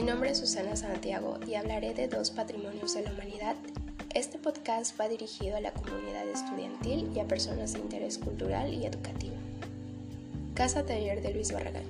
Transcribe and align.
nombre 0.00 0.30
es 0.30 0.38
Susana 0.38 0.74
Santiago 0.74 1.38
y 1.46 1.54
hablaré 1.54 1.92
de 1.92 2.08
dos 2.08 2.30
patrimonios 2.30 2.94
de 2.94 3.02
la 3.02 3.12
humanidad. 3.12 3.56
Este 4.14 4.38
podcast 4.38 4.98
va 4.98 5.08
dirigido 5.08 5.56
a 5.56 5.60
la 5.60 5.72
comunidad 5.72 6.26
estudiantil 6.26 7.10
y 7.14 7.20
a 7.20 7.28
personas 7.28 7.74
de 7.74 7.80
interés 7.80 8.16
cultural 8.16 8.72
y 8.72 8.86
educativo. 8.86 9.34
Casa 10.54 10.86
Taller 10.86 11.20
de 11.20 11.34
Luis 11.34 11.52
Barragán. 11.52 11.84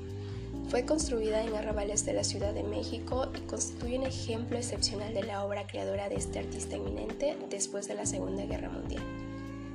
Fue 0.69 0.85
construida 0.85 1.45
en 1.45 1.55
arrabales 1.55 2.05
de 2.05 2.15
la 2.15 2.25
Ciudad 2.25 2.53
de 2.53 2.65
México 2.65 3.29
y 3.37 3.41
constituye 3.43 3.99
un 3.99 4.07
ejemplo 4.07 4.59
excepcional 4.59 5.15
de 5.15 5.23
la 5.23 5.45
obra 5.45 5.67
creadora 5.67 6.09
de 6.09 6.17
este 6.17 6.41
artista 6.41 6.77
eminente 6.77 7.37
después 7.51 7.87
de 7.87 7.95
la 7.95 8.07
Segunda 8.07 8.45
Guerra 8.45 8.69
Mundial. 8.69 9.03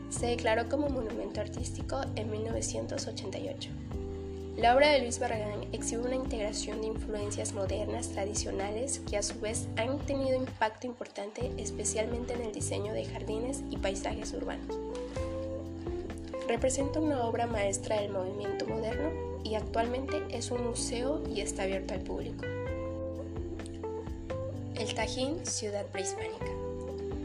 Se 0.09 0.27
declaró 0.27 0.67
como 0.67 0.89
monumento 0.89 1.39
artístico 1.39 2.01
en 2.15 2.29
1988. 2.29 3.69
La 4.57 4.75
obra 4.75 4.89
de 4.89 5.01
Luis 5.01 5.19
Barragán 5.19 5.67
exhibe 5.71 6.01
una 6.01 6.15
integración 6.15 6.81
de 6.81 6.87
influencias 6.87 7.53
modernas 7.53 8.09
tradicionales 8.09 9.01
que 9.07 9.15
a 9.15 9.21
su 9.21 9.39
vez 9.39 9.67
han 9.77 9.99
tenido 9.99 10.35
impacto 10.35 10.87
importante 10.87 11.51
especialmente 11.57 12.33
en 12.33 12.41
el 12.41 12.53
diseño 12.53 12.91
de 12.91 13.05
jardines 13.05 13.61
y 13.69 13.77
paisajes 13.77 14.33
urbanos. 14.33 14.75
Representa 16.47 16.99
una 16.99 17.23
obra 17.25 17.45
maestra 17.45 18.01
del 18.01 18.11
movimiento 18.11 18.65
moderno 18.65 19.11
y 19.43 19.53
actualmente 19.53 20.23
es 20.31 20.49
un 20.49 20.65
museo 20.65 21.21
y 21.29 21.41
está 21.41 21.61
abierto 21.61 21.93
al 21.93 22.01
público. 22.01 22.43
El 24.73 24.91
Tajín, 24.95 25.45
ciudad 25.45 25.85
prehispánica. 25.85 26.66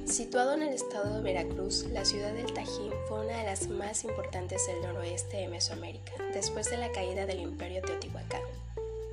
Situado 0.05 0.55
en 0.55 0.63
el 0.63 0.75
estado 0.75 1.15
de 1.15 1.23
Veracruz, 1.23 1.87
la 1.93 2.05
ciudad 2.05 2.33
del 2.35 2.53
Tajín 2.53 2.93
fue 3.09 3.25
una 3.25 3.39
de 3.39 3.45
las 3.45 3.69
más 3.69 4.05
importantes 4.05 4.67
del 4.67 4.83
noroeste 4.83 5.37
de 5.37 5.49
Mesoamérica, 5.49 6.13
después 6.35 6.69
de 6.71 6.77
la 6.77 6.91
caída 6.91 7.25
del 7.25 7.41
imperio 7.41 7.81
Teotihuacán. 7.83 8.43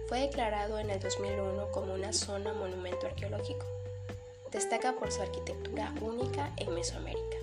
Fue 0.07 0.21
declarado 0.21 0.79
en 0.79 0.89
el 0.89 0.99
2001 0.99 1.71
como 1.71 1.93
una 1.93 2.11
zona 2.11 2.53
monumento 2.53 3.05
arqueológico. 3.05 3.65
Destaca 4.51 4.93
por 4.93 5.11
su 5.11 5.21
arquitectura 5.21 5.93
única 6.01 6.51
en 6.57 6.73
Mesoamérica. 6.73 7.37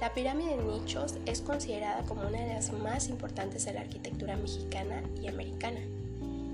La 0.00 0.14
pirámide 0.14 0.56
de 0.56 0.62
nichos 0.62 1.16
es 1.26 1.40
considerada 1.40 2.04
como 2.04 2.22
una 2.22 2.40
de 2.40 2.54
las 2.54 2.72
más 2.72 3.08
importantes 3.08 3.64
de 3.64 3.74
la 3.74 3.80
arquitectura 3.80 4.36
mexicana 4.36 5.02
y 5.20 5.26
americana 5.26 5.80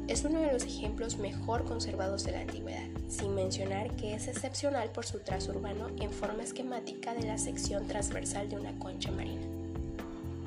es 0.09 0.25
uno 0.25 0.41
de 0.41 0.53
los 0.53 0.65
ejemplos 0.65 1.19
mejor 1.19 1.65
conservados 1.65 2.25
de 2.25 2.33
la 2.33 2.41
antigüedad, 2.41 2.87
sin 3.09 3.35
mencionar 3.35 3.91
que 3.97 4.15
es 4.15 4.29
excepcional 4.29 4.91
por 4.91 5.05
su 5.05 5.19
trazo 5.19 5.51
urbano 5.51 5.89
en 6.01 6.11
forma 6.11 6.45
esquemática 6.45 7.15
de 7.15 7.27
la 7.27 7.39
sección 7.39 7.87
transversal 7.89 8.49
de 8.49 8.57
una 8.57 8.79
concha 8.79 9.11
marina. 9.11 9.43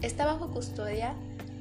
Está 0.01 0.25
bajo 0.25 0.49
custodia 0.49 1.13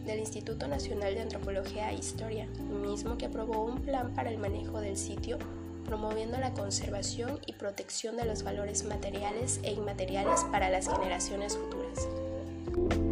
del 0.07 0.21
Instituto 0.21 0.69
Nacional 0.69 1.15
de 1.15 1.23
Antropología 1.23 1.91
e 1.91 1.97
Historia, 1.97 2.47
mismo 2.83 3.19
que 3.19 3.27
aprobó 3.27 3.65
un 3.65 3.81
plan 3.81 4.15
para 4.15 4.31
el 4.31 4.39
manejo 4.39 4.81
del 4.81 4.97
sitio, 4.97 5.39
promoviendo 5.85 6.39
la 6.39 6.53
conservación 6.53 7.41
y 7.47 7.55
protección 7.55 8.17
de 8.17 8.27
los 8.27 8.45
valores 8.45 8.85
materiales 8.85 9.59
e 9.65 9.73
inmateriales 9.73 10.45
para 10.53 10.71
las 10.71 10.89
generaciones 10.89 11.57
futuras. 11.57 13.08